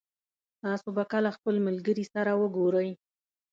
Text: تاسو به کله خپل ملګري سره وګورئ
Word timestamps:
تاسو 0.61 0.87
به 0.95 1.03
کله 1.11 1.29
خپل 1.37 1.55
ملګري 1.67 2.05
سره 2.13 2.31
وګورئ 2.41 2.89